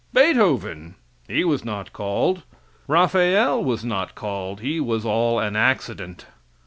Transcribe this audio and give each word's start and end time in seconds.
Beethoven! 0.13 0.95
He 1.27 1.43
was 1.43 1.63
not 1.63 1.93
called. 1.93 2.41
Raphael 2.87 3.63
was 3.63 3.85
not 3.85 4.15
called. 4.15 4.61
He 4.61 4.79
was 4.79 5.05
all 5.05 5.37
an 5.37 5.55
accident. 5.55 6.25